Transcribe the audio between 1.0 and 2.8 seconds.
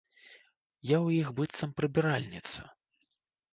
ў іх быццам прыбіральніца.